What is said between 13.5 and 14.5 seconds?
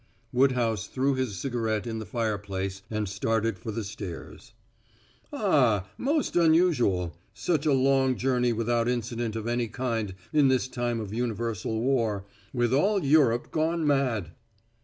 gone mad."